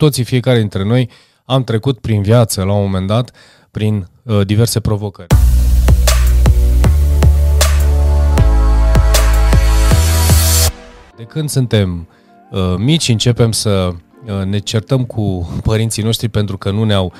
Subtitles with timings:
[0.00, 1.10] toții, fiecare dintre noi,
[1.44, 3.30] am trecut prin viață la un moment dat,
[3.70, 5.26] prin uh, diverse provocări.
[11.16, 12.08] De când suntem
[12.50, 17.12] uh, mici, începem să uh, ne certăm cu părinții noștri pentru că nu ne-au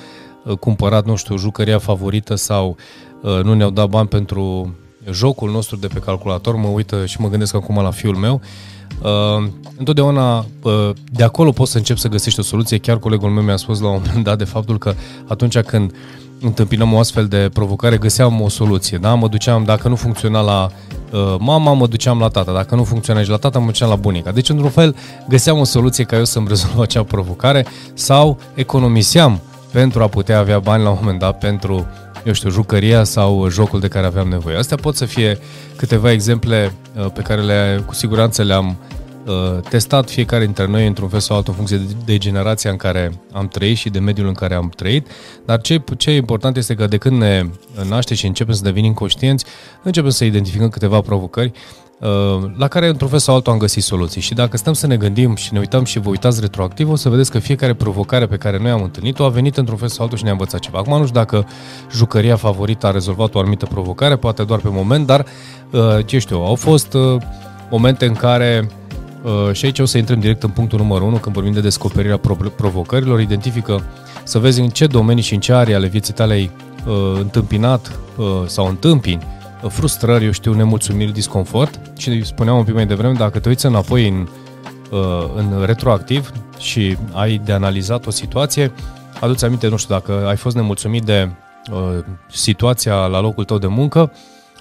[0.44, 2.76] uh, cumpărat, nu știu, jucăria favorită sau
[3.22, 4.74] uh, nu ne-au dat bani pentru
[5.10, 6.56] jocul nostru de pe calculator.
[6.56, 8.34] Mă uită și mă gândesc acum la fiul meu.
[8.34, 8.48] Uh,
[9.76, 12.78] întotdeauna uh, de acolo poți să începi să găsești o soluție.
[12.78, 14.94] Chiar colegul meu mi-a spus la un moment dat de faptul că
[15.26, 15.92] atunci când
[16.40, 18.98] întâmpinăm o astfel de provocare, găseam o soluție.
[18.98, 19.14] Da?
[19.14, 20.70] Mă duceam, dacă nu funcționa la
[21.12, 22.52] uh, mama, mă duceam la tata.
[22.52, 24.30] Dacă nu funcționa nici la tata, mă duceam la bunica.
[24.30, 24.96] Deci, într-un fel,
[25.28, 29.40] găseam o soluție ca eu să-mi rezolv acea provocare sau economiseam
[29.72, 31.86] pentru a putea avea bani la un moment dat pentru,
[32.24, 34.56] eu știu, jucăria sau jocul de care aveam nevoie.
[34.56, 35.38] Astea pot să fie
[35.76, 38.76] câteva exemple uh, pe care le, cu siguranță le-am
[39.26, 42.76] Uh, testat fiecare dintre noi într-un fel sau altul în funcție de, de generația în
[42.76, 45.06] care am trăit și de mediul în care am trăit,
[45.44, 47.44] dar ce, ce e important este că de când ne
[47.88, 49.44] naște și începem să devenim conștienți,
[49.82, 51.89] începem să identificăm câteva provocări uh,
[52.56, 54.20] la care într-un fel sau altul am găsit soluții.
[54.20, 57.08] Și dacă stăm să ne gândim și ne uităm și vă uitați retroactiv, o să
[57.08, 60.18] vedeți că fiecare provocare pe care noi am întâlnit-o a venit într-un fel sau altul
[60.18, 60.78] și ne-a învățat ceva.
[60.78, 61.46] Acum nu știu dacă
[61.92, 65.24] jucăria favorită a rezolvat o anumită provocare, poate doar pe moment, dar
[65.70, 66.96] uh, ce știu, au fost
[67.70, 68.68] momente în care
[69.22, 72.20] Uh, și aici o să intrăm direct în punctul numărul 1 când vorbim de descoperirea
[72.56, 73.20] provocărilor.
[73.20, 73.84] Identifică
[74.24, 76.50] să vezi în ce domenii și în ce arii ale vieții tale ai
[76.86, 81.80] uh, întâmpinat uh, sau întâmpini uh, frustrări, eu știu, nemulțumiri, disconfort.
[81.96, 84.28] Și spuneam un pic mai devreme, dacă te uiți înapoi în,
[84.90, 88.72] uh, în retroactiv și ai de analizat o situație,
[89.20, 91.30] aduți aminte, nu știu, dacă ai fost nemulțumit de
[91.72, 94.12] uh, situația la locul tău de muncă,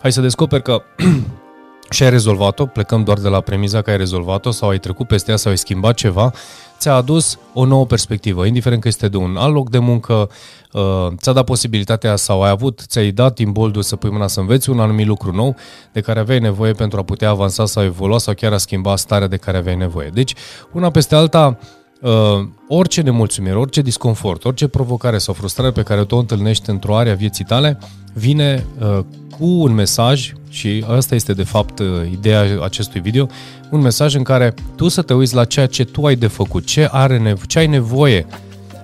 [0.02, 0.82] hai să descoperi că
[1.90, 5.32] și ai rezolvat-o, plecăm doar de la premiza că ai rezolvat-o sau ai trecut peste
[5.32, 6.32] ea sau ai schimbat ceva,
[6.80, 10.30] ți-a adus o nouă perspectivă, indiferent că este de un alt loc de muncă,
[10.72, 14.70] uh, ți-a dat posibilitatea sau ai avut, ți-ai dat imboldul să pui mâna să înveți
[14.70, 15.56] un anumit lucru nou
[15.92, 19.28] de care aveai nevoie pentru a putea avansa sau evolua sau chiar a schimba starea
[19.28, 20.10] de care aveai nevoie.
[20.10, 20.34] Deci,
[20.72, 21.58] una peste alta,
[22.02, 27.16] uh, orice nemulțumire, orice disconfort, orice provocare sau frustrare pe care o întâlnești într-o area
[27.16, 27.80] vieții tale,
[28.14, 29.00] vine uh,
[29.38, 33.28] cu un mesaj, și asta este de fapt uh, ideea acestui video,
[33.70, 36.66] un mesaj în care tu să te uiți la ceea ce tu ai de făcut,
[36.66, 38.26] ce, are nevo- ce ai nevoie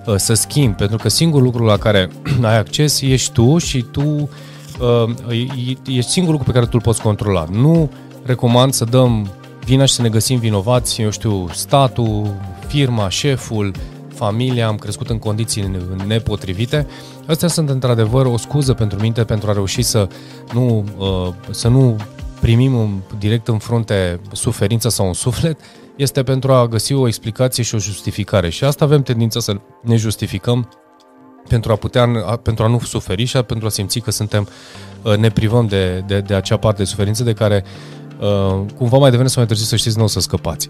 [0.06, 2.10] uh, să schimbi, pentru că singurul lucru la care
[2.42, 4.28] ai acces ești tu și tu
[4.80, 5.14] uh,
[5.86, 7.46] ești singurul lucru pe care tu îl poți controla.
[7.50, 7.90] Nu
[8.24, 9.30] recomand să dăm
[9.64, 12.34] vina și să ne găsim vinovați, eu știu, statul,
[12.76, 13.72] firma, șeful,
[14.14, 15.70] familia, am crescut în condiții
[16.06, 16.86] nepotrivite.
[17.26, 20.08] Astea sunt într-adevăr o scuză pentru minte pentru a reuși să
[20.52, 21.96] nu, uh, să nu
[22.40, 25.60] primim direct în frunte suferința sau un suflet,
[25.96, 28.48] este pentru a găsi o explicație și o justificare.
[28.48, 30.68] Și asta avem tendința să ne justificăm
[31.48, 32.06] pentru a putea,
[32.42, 34.48] pentru a nu suferi și pentru a simți că suntem,
[35.02, 37.64] uh, ne privăm de, de, de acea parte de suferință de care
[38.20, 40.68] Uh, cumva mai devreme sau mai târziu să știți, nu o să scăpați.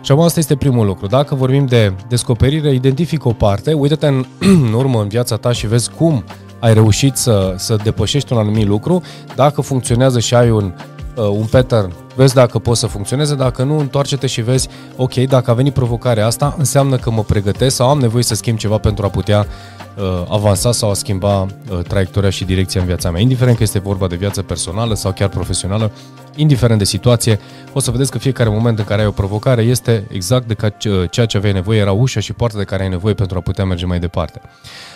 [0.00, 1.06] Și acum asta este primul lucru.
[1.06, 4.24] Dacă vorbim de descoperire, identifică o parte, uită-te în,
[4.66, 6.24] în urmă în viața ta și vezi cum
[6.58, 9.02] ai reușit să, să depășești un anumit lucru,
[9.34, 10.74] dacă funcționează și ai un,
[11.16, 15.50] uh, un pattern, vezi dacă poți să funcționeze, dacă nu, întoarce-te și vezi, ok, dacă
[15.50, 19.04] a venit provocarea asta, înseamnă că mă pregătesc sau am nevoie să schimb ceva pentru
[19.04, 19.46] a putea
[19.96, 23.20] uh, avansa sau a schimba uh, traiectoria și direcția în viața mea.
[23.20, 25.90] Indiferent că este vorba de viață personală sau chiar profesională,
[26.36, 27.40] indiferent de situație,
[27.72, 30.68] o să vedeți că fiecare moment în care ai o provocare este exact de ca
[31.10, 33.64] ceea ce aveai nevoie, era ușa și poarta de care ai nevoie pentru a putea
[33.64, 34.40] merge mai departe.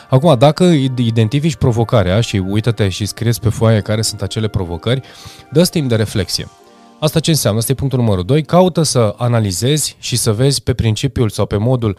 [0.09, 0.65] Acum, dacă
[0.97, 5.03] identifici provocarea și uită-te și scrieți pe foaie care sunt acele provocări,
[5.51, 6.49] dă timp de reflexie.
[7.01, 7.59] Asta ce înseamnă?
[7.59, 8.43] Asta e punctul numărul 2.
[8.43, 11.99] Caută să analizezi și să vezi pe principiul sau pe modul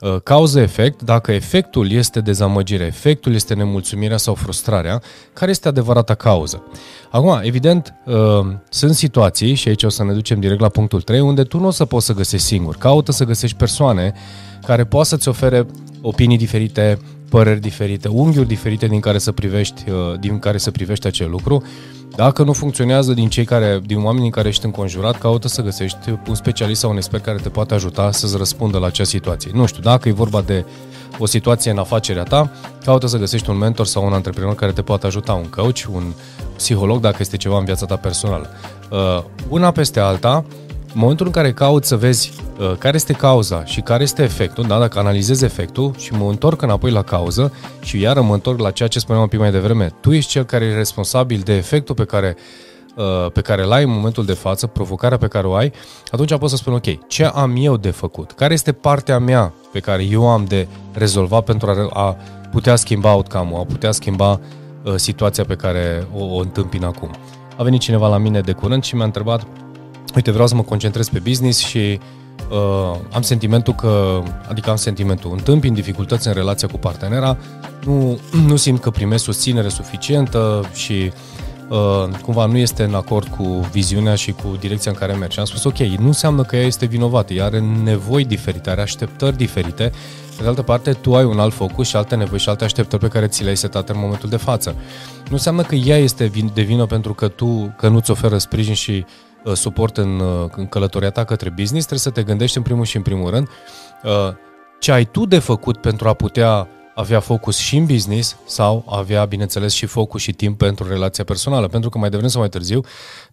[0.00, 5.02] uh, cauză-efect, dacă efectul este dezamăgirea, efectul este nemulțumirea sau frustrarea,
[5.32, 6.62] care este adevărata cauză.
[7.10, 8.14] Acum, evident, uh,
[8.68, 11.66] sunt situații, și aici o să ne ducem direct la punctul 3, unde tu nu
[11.66, 12.76] o să poți să găsești singur.
[12.76, 14.12] Caută să găsești persoane
[14.66, 15.66] care poate să-ți ofere
[16.00, 16.98] opinii diferite,
[17.32, 21.62] păreri diferite, unghiuri diferite din care să privești, uh, din care să privești acel lucru.
[22.16, 26.18] Dacă nu funcționează din cei care, din oamenii în care ești înconjurat, caută să găsești
[26.28, 29.50] un specialist sau un expert care te poate ajuta să-ți răspundă la acea situație.
[29.54, 30.64] Nu știu, dacă e vorba de
[31.18, 32.50] o situație în afacerea ta,
[32.84, 36.12] caută să găsești un mentor sau un antreprenor care te poate ajuta, un coach, un
[36.56, 38.50] psiholog dacă este ceva în viața ta personală.
[38.90, 40.44] Uh, una peste alta,
[40.86, 42.41] în momentul în care cauți să vezi uh,
[42.78, 44.78] care este cauza și care este efectul, da?
[44.78, 48.88] dacă analizezi efectul și mă întorc înapoi la cauză și iară mă întorc la ceea
[48.88, 52.04] ce spuneam un pic mai devreme, tu ești cel care e responsabil de efectul pe
[52.04, 52.36] care
[52.96, 55.72] uh, pe care îl ai în momentul de față, provocarea pe care o ai,
[56.10, 58.32] atunci poți să spun, ok, ce am eu de făcut?
[58.32, 62.16] Care este partea mea pe care eu am de rezolvat pentru a, a
[62.50, 64.40] putea schimba outcome-ul, a putea schimba
[64.82, 67.10] uh, situația pe care o, o întâmpin acum.
[67.56, 69.46] A venit cineva la mine de curând și mi-a întrebat,
[70.14, 72.00] uite, vreau să mă concentrez pe business și
[72.52, 77.36] uh, am sentimentul că, adică am sentimentul, întâmpin dificultăți în relația cu partenera,
[77.84, 81.12] nu, nu simt că primesc susținere suficientă și
[81.68, 85.40] uh, cumva nu este în acord cu viziunea și cu direcția în care merge.
[85.40, 89.36] Am spus, ok, nu înseamnă că ea este vinovată, ea are nevoi diferite, are așteptări
[89.36, 89.92] diferite.
[90.36, 93.02] Pe de altă parte, tu ai un alt focus și alte nevoi și alte așteptări
[93.02, 94.74] pe care ți le-ai setat în momentul de față.
[95.24, 98.90] Nu înseamnă că ea este de vină pentru că tu, că nu-ți oferă sprijin și
[98.90, 102.84] uh, suport în, uh, în călătoria ta către business, trebuie să te gândești în primul
[102.84, 103.48] și în primul rând
[104.02, 104.34] uh,
[104.78, 109.24] ce ai tu de făcut pentru a putea avea focus și în business sau avea,
[109.24, 111.68] bineînțeles, și focus și timp pentru relația personală.
[111.68, 112.80] Pentru că mai devreme sau mai târziu,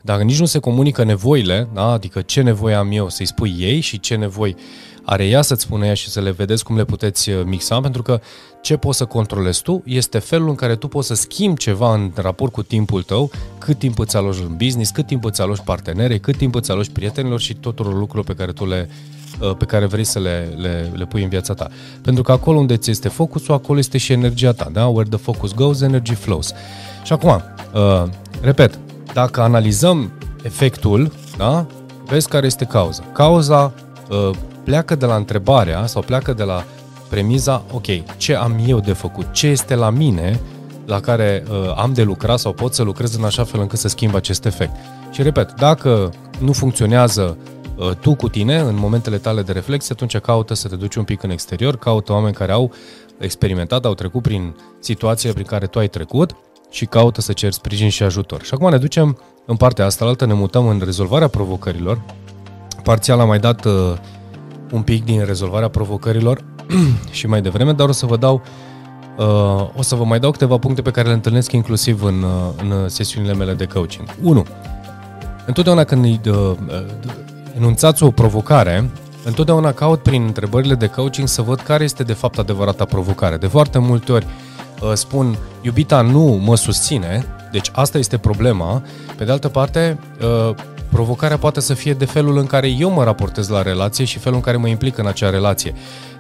[0.02, 1.92] dacă nici nu se comunică nevoile, da?
[1.92, 4.56] adică ce nevoie am eu să-i spui ei și ce nevoi
[5.04, 8.02] are ea să-ți spună ea și să le vedeți cum le puteți uh, mixa, pentru
[8.02, 8.22] că
[8.62, 12.12] ce poți să controlezi tu este felul în care tu poți să schimbi ceva în
[12.16, 16.18] raport cu timpul tău, cât timp îți aloci în business, cât timp îți aloci partenere,
[16.18, 19.19] cât timp îți aloci prietenilor și tuturor lucrurilor pe care tu le Uh,
[19.58, 21.68] pe care vrei să le, le, le pui în viața ta.
[22.02, 24.70] Pentru că acolo unde ți este focusul, acolo este și energia ta.
[24.72, 24.86] Da?
[24.86, 26.54] Where the focus goes, energy flows.
[27.04, 27.42] Și acum,
[27.74, 28.04] uh,
[28.42, 28.80] repet,
[29.14, 30.12] dacă analizăm
[30.44, 31.66] efectul, da?
[32.06, 33.04] vezi care este cauza.
[33.14, 33.74] Cauza
[34.10, 34.30] uh,
[34.64, 36.64] pleacă de la întrebarea sau pleacă de la
[37.10, 37.86] premiza, ok,
[38.18, 40.40] ce am eu de făcut, ce este la mine
[40.86, 43.88] la care uh, am de lucrat sau pot să lucrez în așa fel încât să
[43.88, 44.72] schimb acest efect.
[45.12, 46.10] Și repet, dacă
[46.40, 47.59] nu funcționează Uh,
[48.00, 51.24] tu cu tine în momentele tale de reflexie, atunci caută să te duci un pic
[51.24, 52.72] în exterior, caută oameni care au
[53.18, 56.36] experimentat, au trecut prin situațiile prin care tu ai trecut
[56.70, 58.44] și caută să ceri sprijin și ajutor.
[58.44, 62.02] Și acum ne ducem în partea asta, altă ne mutăm în rezolvarea provocărilor.
[62.84, 63.94] Parțial am mai dat uh,
[64.72, 66.44] un pic din rezolvarea provocărilor
[67.12, 68.42] și mai devreme, dar o să vă dau
[69.18, 72.64] uh, o să vă mai dau câteva puncte pe care le întâlnesc inclusiv în, uh,
[72.64, 74.08] în sesiunile mele de coaching.
[74.22, 74.46] 1.
[75.46, 76.56] Întotdeauna când uh, uh,
[77.60, 78.90] enunțați o provocare,
[79.26, 83.38] întotdeauna caut prin întrebările de coaching să văd care este de fapt adevărata provocare.
[83.38, 84.26] De foarte multe ori
[84.82, 88.82] uh, spun, iubita nu mă susține, deci asta este problema.
[89.18, 90.56] Pe de altă parte, uh,
[90.92, 94.38] provocarea poate să fie de felul în care eu mă raportez la relație și felul
[94.38, 95.74] în care mă implic în acea relație.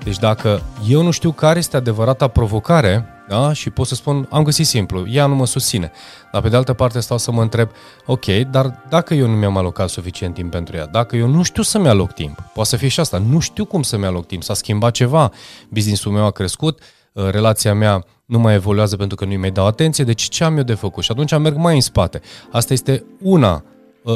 [0.03, 3.53] Deci dacă eu nu știu care este adevărata provocare, da?
[3.53, 5.91] și pot să spun, am găsit simplu, ea nu mă susține.
[6.31, 7.69] Dar pe de altă parte stau să mă întreb,
[8.05, 11.63] ok, dar dacă eu nu mi-am alocat suficient timp pentru ea, dacă eu nu știu
[11.63, 14.53] să-mi aloc timp, poate să fie și asta, nu știu cum să-mi aloc timp, s-a
[14.53, 15.31] schimbat ceva,
[15.69, 16.79] business-ul meu a crescut,
[17.13, 20.57] uh, relația mea nu mai evoluează pentru că nu-i mai dau atenție, deci ce am
[20.57, 21.03] eu de făcut?
[21.03, 22.21] Și atunci merg mai în spate.
[22.51, 23.63] Asta este una Ă,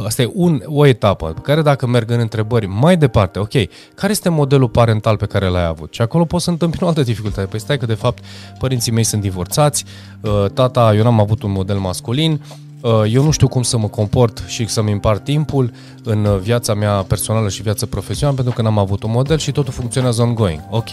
[0.06, 3.52] asta e un, o etapă pe care dacă merg în întrebări mai departe, ok,
[3.96, 5.94] care este modelul parental pe care l-ai avut?
[5.94, 7.48] Și acolo poți să întâmpini o altă dificultate.
[7.48, 8.24] Păi stai că de fapt
[8.60, 9.86] părinții mei sunt divorțați,
[10.24, 12.73] ă, tata, eu n-am avut un model masculin, Uh,
[13.08, 15.72] eu nu știu cum să mă comport și să-mi împart timpul
[16.04, 19.74] în viața mea personală și viața profesională pentru că n-am avut un model și totul
[19.74, 20.60] funcționează ongoing.
[20.70, 20.90] Ok,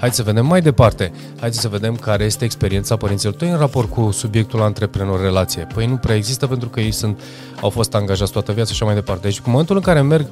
[0.00, 1.12] hai să vedem mai departe.
[1.40, 5.66] Hai să vedem care este experiența părinților tăi în raport cu subiectul antreprenor relație.
[5.74, 7.20] Păi nu prea există pentru că ei sunt,
[7.60, 9.26] au fost angajați toată viața și așa mai departe.
[9.26, 10.26] Deci în momentul în care merg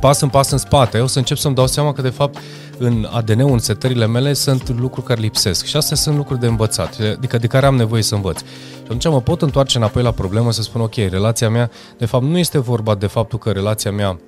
[0.00, 2.38] pas în pas în spate, o să încep să-mi dau seama că de fapt
[2.78, 5.64] în ADN-ul, în setările mele, sunt lucruri care lipsesc.
[5.64, 8.38] Și astea sunt lucruri de învățat, adică de care am nevoie să învăț.
[8.38, 8.44] Și
[8.84, 12.38] atunci mă pot întoarce înapoi la problemă să spun, ok, relația mea, de fapt nu
[12.38, 14.18] este vorba de faptul că relația mea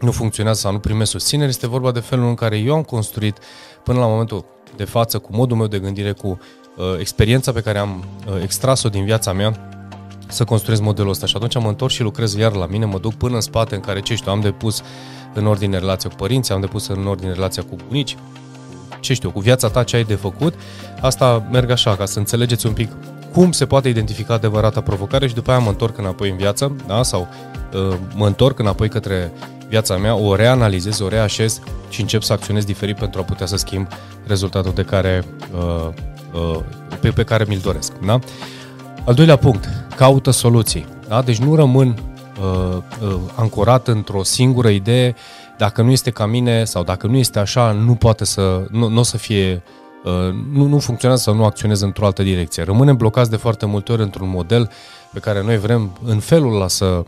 [0.00, 3.38] nu funcționează sau nu primesc susținere, este vorba de felul în care eu am construit
[3.82, 4.44] până la momentul
[4.76, 6.38] de față, cu modul meu de gândire, cu
[6.76, 9.68] uh, experiența pe care am uh, extras-o din viața mea,
[10.28, 11.26] să construiesc modelul ăsta.
[11.26, 13.80] Și atunci mă întorc și lucrez iar la mine, mă duc până în spate în
[13.80, 14.82] care, ce știu, am depus
[15.34, 18.16] în ordine relația cu părinții, am depus în ordine relația cu bunici,
[19.00, 20.54] ce știu, cu viața ta ce ai de făcut,
[21.00, 22.90] asta merg așa, ca să înțelegeți un pic
[23.32, 27.02] cum se poate identifica adevărata provocare și după aia mă întorc înapoi în viață, da?
[27.02, 27.28] sau
[27.72, 29.32] uh, mă întorc înapoi către
[29.68, 33.56] viața mea, o reanalizez, o reașez și încep să acționez diferit pentru a putea să
[33.56, 33.86] schimb
[34.26, 35.88] rezultatul de care, uh,
[36.32, 36.60] uh,
[37.00, 37.92] pe, pe care mi-l doresc.
[38.06, 38.18] Da?
[39.06, 40.86] Al doilea punct, caută soluții.
[41.08, 41.22] Da?
[41.22, 41.96] Deci nu rămân
[42.40, 45.14] uh, uh, ancorat într-o singură idee,
[45.58, 48.98] dacă nu este ca mine sau dacă nu este așa, nu poate să, nu, nu
[48.98, 49.62] o să fie,
[50.04, 52.62] uh, nu, nu funcționează sau nu acționează într-o altă direcție.
[52.62, 54.70] Rămânem blocați de foarte multe ori într-un model
[55.12, 57.04] pe care noi vrem în felul ăla să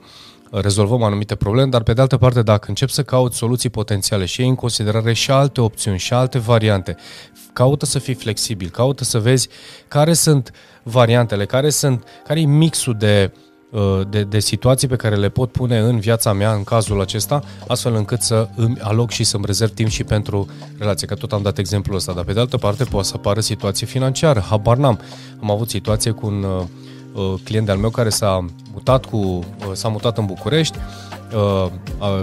[0.51, 4.41] rezolvăm anumite probleme, dar pe de altă parte, dacă încep să caut soluții potențiale și
[4.41, 6.97] iei în considerare și alte opțiuni și alte variante,
[7.53, 9.49] caută să fii flexibil, caută să vezi
[9.89, 13.33] care sunt variantele, care sunt, care e mixul de
[13.71, 17.43] uh, de, de situații pe care le pot pune în viața mea în cazul acesta,
[17.69, 20.49] astfel încât să îmi aloc și să-mi rezerv timp și pentru
[20.79, 21.07] relație.
[21.07, 23.87] Că tot am dat exemplul ăsta, dar pe de altă parte poate să apară situație
[23.87, 24.41] financiară.
[24.41, 25.01] Habar n-am.
[25.41, 26.86] Am avut situație cu un uh, uh
[27.45, 29.43] client al meu care s-a mutat, cu, uh,
[29.73, 30.79] s-a mutat în București,
[31.35, 31.71] uh,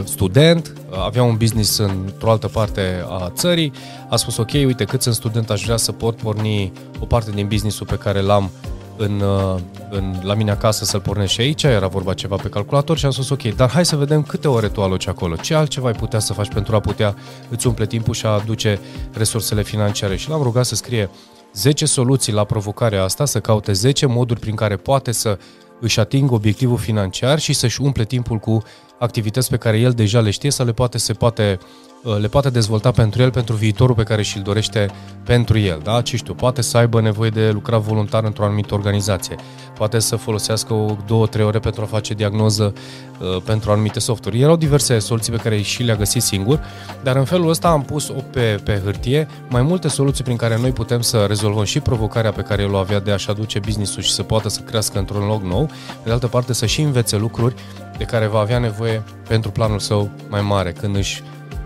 [0.03, 0.73] student,
[1.05, 3.71] avea un business într-o altă parte a țării,
[4.09, 7.47] a spus ok, uite cât sunt student aș vrea să pot porni o parte din
[7.47, 8.51] businessul pe care l-am
[8.97, 9.59] în, uh,
[9.89, 13.11] în, la mine acasă să-l pornești și aici, era vorba ceva pe calculator și am
[13.11, 16.19] spus ok, dar hai să vedem câte ore tu aloci acolo, ce altceva ai putea
[16.19, 17.15] să faci pentru a putea
[17.49, 18.79] îți umple timpul și a aduce
[19.13, 20.15] resursele financiare?
[20.15, 21.09] Și l-am rugat să scrie
[21.53, 25.37] 10 soluții la provocarea asta, să caute 10 moduri prin care poate să
[25.79, 28.63] își atingă obiectivul financiar și să-și umple timpul cu
[28.99, 31.59] activități pe care el deja le știe să le poate, se poate
[32.03, 34.89] Uh, le poate dezvolta pentru el, pentru viitorul pe care și-l dorește
[35.23, 35.79] pentru el.
[35.83, 36.01] Da?
[36.01, 39.35] Ce știu, poate să aibă nevoie de lucra voluntar într-o anumită organizație,
[39.77, 42.73] poate să folosească o, două, trei ore pentru a face diagnoză
[43.19, 44.41] uh, pentru anumite softuri.
[44.41, 46.63] Erau diverse soluții pe care și le-a găsit singur,
[47.03, 50.57] dar în felul ăsta am pus o pe, pe hârtie mai multe soluții prin care
[50.57, 54.01] noi putem să rezolvăm și provocarea pe care el o avea de a-și aduce business-ul
[54.01, 55.69] și să poată să crească într-un loc nou,
[56.03, 57.55] de altă parte să și învețe lucruri
[57.97, 61.23] de care va avea nevoie pentru planul său mai mare, când își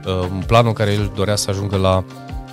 [0.08, 2.04] Uh, planul în care el dorea să ajungă la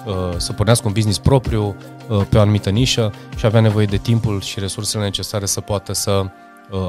[0.07, 1.77] uh, să pornească un business propriu
[2.09, 5.93] uh, pe o anumită nișă și avea nevoie de timpul și resursele necesare să poată
[5.93, 6.31] să uh,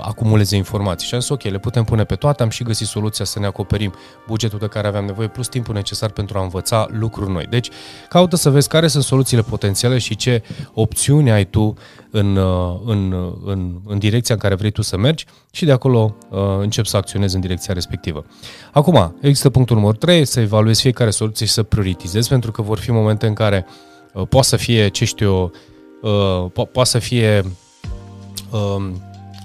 [0.01, 1.07] acumuleze informații.
[1.07, 3.45] Și am zis, ok, le putem pune pe toate, am și găsit soluția să ne
[3.45, 3.93] acoperim
[4.27, 7.45] bugetul de care aveam nevoie, plus timpul necesar pentru a învăța lucruri noi.
[7.49, 7.69] Deci,
[8.09, 11.73] caută să vezi care sunt soluțiile potențiale și ce opțiuni ai tu
[12.11, 15.71] în, uh, în, uh, în, în direcția în care vrei tu să mergi și de
[15.71, 18.25] acolo uh, începi să acționezi în direcția respectivă.
[18.71, 22.79] Acum, există punctul numărul 3, să evaluezi fiecare soluție și să prioritizezi, pentru că vor
[22.79, 23.65] fi momente în care
[24.13, 25.51] uh, poate să fie, ce știu eu,
[26.01, 27.43] uh, po- poate să fie
[28.51, 28.91] uh,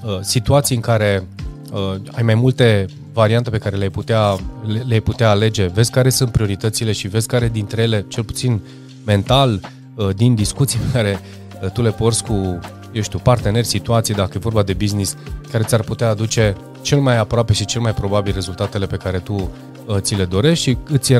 [0.05, 1.27] Uh, situații în care
[1.73, 6.11] uh, ai mai multe variante pe care le-ai putea, le, le putea alege, vezi care
[6.11, 8.61] sunt prioritățile și vezi care dintre ele, cel puțin
[9.05, 9.61] mental,
[9.95, 11.21] uh, din discuții pe care
[11.63, 12.59] uh, tu le porți cu,
[12.93, 15.17] eu știu, parteneri, situații, dacă e vorba de business,
[15.51, 19.35] care ți-ar putea aduce cel mai aproape și cel mai probabil rezultatele pe care tu
[19.35, 21.13] Uh, ți le dorești și îți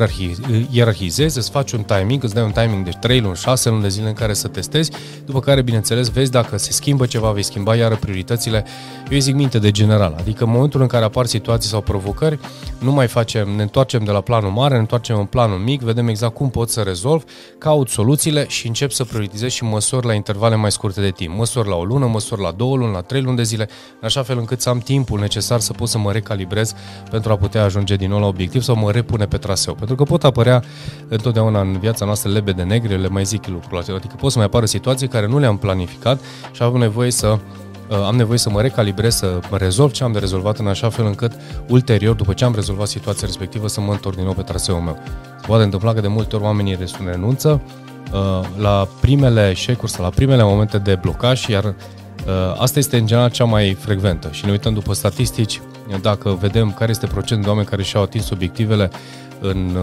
[0.71, 3.89] ierarhizezi, îți faci un timing, îți dai un timing de 3 luni, 6 luni de
[3.89, 4.91] zile în care să testezi,
[5.25, 8.65] după care, bineînțeles, vezi dacă se schimbă ceva, vei schimba iară prioritățile.
[9.11, 12.39] Eu zic minte de general, adică în momentul în care apar situații sau provocări,
[12.79, 16.09] nu mai facem, ne întoarcem de la planul mare, ne întoarcem în planul mic, vedem
[16.09, 17.25] exact cum pot să rezolv,
[17.59, 21.37] caut soluțiile și încep să prioritizez și măsori la intervale mai scurte de timp.
[21.37, 23.69] Măsori la o lună, măsori la două luni, la trei luni de zile,
[24.01, 26.75] în așa fel încât să am timpul necesar să pot să mă recalibrez
[27.11, 29.75] pentru a putea ajunge din nou la obiectiv obiectiv sau mă repune pe traseu.
[29.75, 30.63] Pentru că pot apărea
[31.09, 33.95] întotdeauna în viața noastră lebe de negre, le mai zic lucrul acesta.
[33.95, 36.21] Adică pot să mai apară situații care nu le-am planificat
[36.53, 37.27] și am nevoie să
[37.89, 40.89] uh, am nevoie să mă recalibrez, să mă rezolv ce am de rezolvat în așa
[40.89, 41.33] fel încât
[41.69, 44.99] ulterior, după ce am rezolvat situația respectivă, să mă întorc din nou pe traseul meu.
[45.41, 47.61] Se poate întâmpla că de multe ori oamenii renunță
[48.13, 51.75] uh, la primele eșecuri sau la primele momente de blocaj, iar uh,
[52.59, 54.29] asta este în general cea mai frecventă.
[54.33, 55.61] Și ne uităm după statistici,
[55.99, 58.91] dacă vedem care este procentul de oameni care și-au atins obiectivele
[59.41, 59.79] în,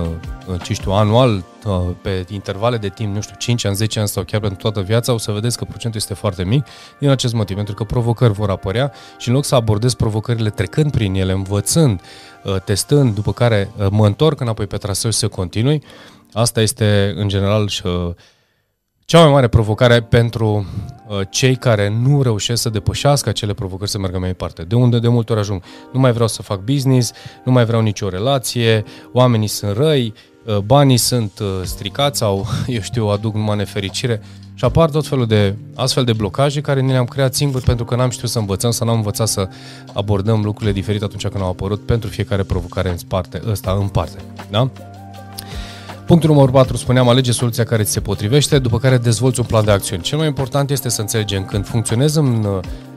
[0.46, 4.08] în ce știu, anual, uh, pe intervale de timp, nu știu, 5 ani, 10 ani
[4.08, 6.66] sau chiar pentru toată viața, o să vedeți că procentul este foarte mic
[7.00, 10.92] din acest motiv, pentru că provocări vor apărea și în loc să abordez provocările trecând
[10.92, 12.02] prin ele, învățând,
[12.44, 15.84] uh, testând, după care uh, mă întorc înapoi pe traseu și să continui,
[16.34, 17.84] asta este în general și
[19.10, 20.66] cea mai mare provocare pentru
[21.08, 24.64] uh, cei care nu reușesc să depășească acele provocări să meargă mai departe.
[24.64, 25.64] De unde de multe ori ajung.
[25.94, 27.12] Nu mai vreau să fac business,
[27.44, 30.14] nu mai vreau nicio relație, oamenii sunt răi,
[30.46, 34.22] uh, banii sunt uh, stricați sau, eu știu, aduc numai nefericire
[34.54, 37.96] și apar tot felul de astfel de blocaje care ne le-am creat singuri pentru că
[37.96, 39.50] n-am știut să învățăm, să n-am învățat să
[39.94, 44.18] abordăm lucrurile diferite atunci când au apărut pentru fiecare provocare în parte, ăsta în parte.
[44.50, 44.70] Da?
[46.08, 49.66] Punctul numărul 4, spuneam, alege soluția care ți se potrivește, după care dezvolți un plan
[49.66, 50.02] de acțiuni.
[50.02, 52.46] Cel mai important este să înțelegem când funcționez în,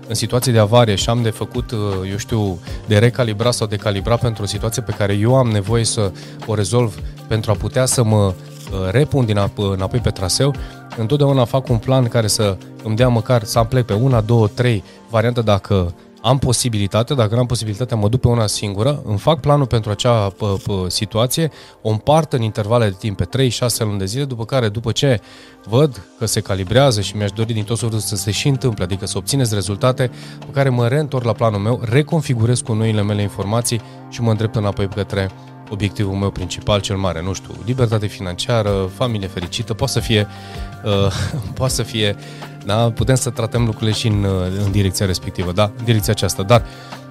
[0.08, 1.72] în situații de avarie și am de făcut,
[2.10, 5.84] eu știu, de recalibrat sau de calibrat pentru o situație pe care eu am nevoie
[5.84, 6.12] să
[6.46, 6.98] o rezolv
[7.28, 10.54] pentru a putea să mă uh, repun din înapoi pe traseu,
[10.96, 14.48] întotdeauna fac un plan care să îmi dea măcar să am plec pe una, două,
[14.48, 19.18] trei variante dacă am posibilitate, dacă nu am posibilitatea, mă duc pe una singură, îmi
[19.18, 21.50] fac planul pentru acea pă, pă, situație,
[21.82, 25.20] o împart în intervale de timp pe 3-6 luni de zile, după care, după ce
[25.68, 29.06] văd că se calibrează și mi-aș dori din tot sufletul să se și întâmple, adică
[29.06, 33.80] să obțineți rezultate, pe care mă reîntorc la planul meu, reconfigurez cu noile mele informații
[34.08, 35.30] și mă îndrept înapoi către
[35.70, 40.69] obiectivul meu principal cel mare, nu știu, libertate financiară, familie fericită, poate să fie, uh,
[41.54, 42.16] poate să fie,
[42.64, 46.42] da, putem să tratăm lucrurile și în, uh, în direcția respectivă, da, în direcția aceasta,
[46.42, 46.62] dar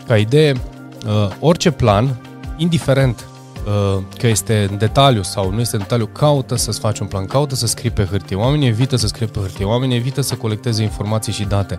[0.08, 2.22] ca idee, uh, orice plan,
[2.58, 3.26] indiferent
[3.66, 7.26] uh, că este în detaliu sau nu este în detaliu, caută să-ți faci un plan,
[7.26, 8.36] caută să scrii pe hârtie.
[8.36, 11.78] Oamenii evită să scrie pe hârtie, oamenii evită să colecteze informații și date.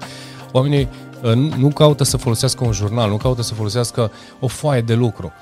[0.52, 0.88] Oamenii
[1.22, 5.32] uh, nu caută să folosească un jurnal, nu caută să folosească o foaie de lucru.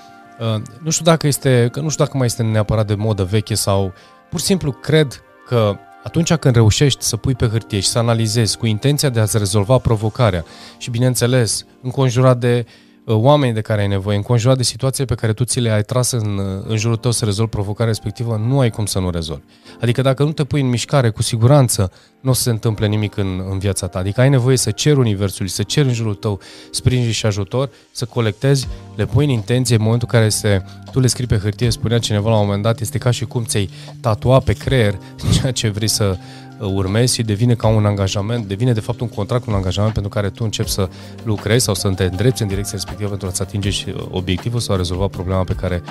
[0.40, 3.54] Uh, nu știu dacă este, că nu știu dacă mai este neapărat de modă veche
[3.54, 3.92] sau
[4.30, 8.56] pur și simplu cred că atunci când reușești să pui pe hârtie și să analizezi
[8.56, 10.44] cu intenția de a-ți rezolva provocarea
[10.78, 15.14] și, bineînțeles, înconjurat de uh, Uh, oameni de care ai nevoie, înconjurat de situații pe
[15.14, 18.60] care tu ți le-ai tras în, uh, în jurul tău să rezolvi provocarea respectivă, nu
[18.60, 19.42] ai cum să nu rezolvi.
[19.80, 23.16] Adică dacă nu te pui în mișcare, cu siguranță nu o să se întâmple nimic
[23.16, 23.98] în, în viața ta.
[23.98, 28.04] Adică ai nevoie să ceri Universului, să ceri în jurul tău sprijin și ajutor, să
[28.04, 30.62] colectezi, le pui în intenție în momentul în care se,
[30.92, 33.44] tu le scrii pe hârtie, spunea cineva la un moment dat, este ca și cum
[33.44, 34.98] ți-ai tatua pe creier
[35.40, 36.18] ceea ce vrei să,
[36.60, 40.30] urmezi și devine ca un angajament, devine de fapt un contract, un angajament pentru care
[40.30, 40.88] tu începi să
[41.24, 44.74] lucrezi sau să te îndrepți în direcția respectivă pentru a-ți atinge și uh, obiectivul sau
[44.74, 45.82] a rezolva problema pe care,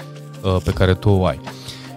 [0.44, 1.40] uh, pe care tu o ai.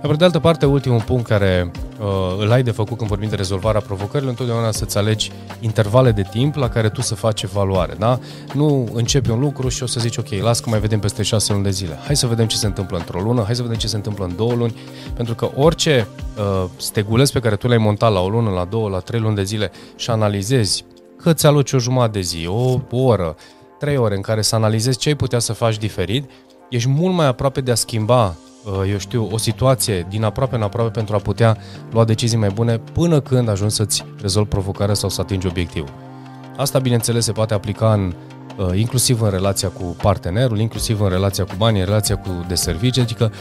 [0.03, 2.07] Iar pe de altă parte, ultimul punct care uh,
[2.39, 6.55] îl ai de făcut când vorbim de rezolvarea provocărilor, întotdeauna să-ți alegi intervale de timp
[6.55, 8.19] la care tu să faci evaluare, da?
[8.55, 11.53] Nu începi un lucru și o să zici, ok, las că mai vedem peste șase
[11.53, 11.99] luni de zile.
[12.05, 14.37] Hai să vedem ce se întâmplă într-o lună, hai să vedem ce se întâmplă în
[14.37, 14.75] două luni,
[15.15, 16.07] pentru că orice
[16.39, 19.35] uh, steguleț pe care tu l-ai montat la o lună, la două, la trei luni
[19.35, 20.85] de zile și analizezi
[21.17, 23.37] că ți aloci o jumătate de zi, o oră,
[23.79, 26.31] trei ore în care să analizezi ce ai putea să faci diferit,
[26.69, 28.50] ești mult mai aproape de a schimba Uh,
[28.91, 31.57] eu știu, o situație din aproape în aproape pentru a putea
[31.91, 35.93] lua decizii mai bune până când ajungi să-ți rezolvi provocarea sau să atingi obiectivul.
[36.57, 38.15] Asta, bineînțeles, se poate aplica în,
[38.59, 42.55] uh, inclusiv în relația cu partenerul, inclusiv în relația cu banii, în relația cu de
[42.55, 43.33] servicii, adică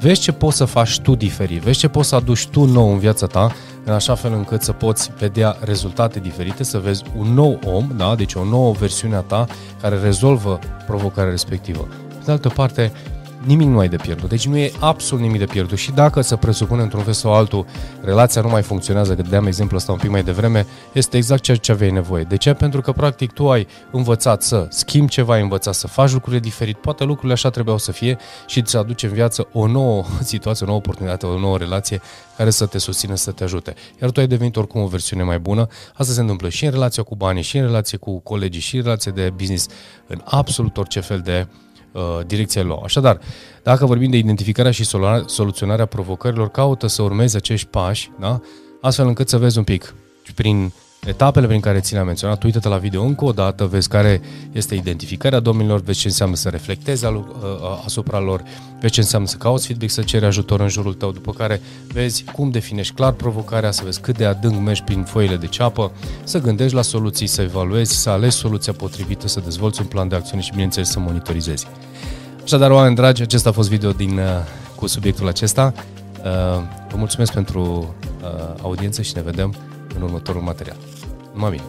[0.00, 2.98] vezi ce poți să faci tu diferit, vezi ce poți să aduci tu nou în
[2.98, 3.52] viața ta,
[3.84, 8.14] în așa fel încât să poți vedea rezultate diferite, să vezi un nou om, da?
[8.14, 9.46] deci o nouă versiune a ta
[9.80, 11.88] care rezolvă provocarea respectivă.
[12.24, 12.92] De altă parte,
[13.44, 14.28] nimic nu ai de pierdut.
[14.28, 15.78] Deci nu e absolut nimic de pierdut.
[15.78, 17.66] Și dacă se presupune într-un fel sau altul,
[18.00, 21.56] relația nu mai funcționează, că deam exemplu ăsta un pic mai devreme, este exact ceea
[21.56, 22.22] ce aveai nevoie.
[22.22, 22.52] De ce?
[22.52, 26.76] Pentru că practic tu ai învățat să schimbi ceva, ai învățat să faci lucrurile diferit,
[26.76, 30.68] poate lucrurile așa trebuiau să fie și îți aduce în viață o nouă situație, o
[30.68, 32.00] nouă oportunitate, o nouă relație
[32.36, 33.74] care să te susțină, să te ajute.
[34.00, 35.66] Iar tu ai devenit oricum o versiune mai bună.
[35.94, 38.82] Asta se întâmplă și în relația cu banii, și în relație cu colegii, și în
[38.82, 39.66] relație de business,
[40.06, 41.69] în absolut orice fel de uh,
[42.26, 42.80] direcția lor.
[42.84, 43.18] Așadar,
[43.62, 44.84] dacă vorbim de identificarea și
[45.26, 48.40] soluționarea provocărilor, caută să urmezi acești pași, da?
[48.80, 49.94] astfel încât să vezi un pic
[50.34, 50.72] prin
[51.04, 54.20] etapele prin care ți le-am menționat, uită-te la video încă o dată, vezi care
[54.52, 57.22] este identificarea domnilor, vezi ce înseamnă să reflectezi uh,
[57.84, 58.42] asupra lor,
[58.80, 61.60] vezi ce înseamnă să cauți feedback, să ceri ajutor în jurul tău, după care
[61.92, 65.92] vezi cum definești clar provocarea, să vezi cât de adânc mergi prin foile de ceapă,
[66.24, 70.14] să gândești la soluții, să evaluezi, să alegi soluția potrivită, să dezvolți un plan de
[70.14, 71.66] acțiune și, bineînțeles, să monitorizezi.
[72.42, 74.24] Așadar, oameni dragi, acesta a fost video din, uh,
[74.74, 75.72] cu subiectul acesta.
[75.76, 76.24] Uh,
[76.90, 77.94] vă mulțumesc pentru
[78.62, 79.54] audiență și ne vedem
[79.94, 80.76] în următorul material.
[81.32, 81.64] Numai bine!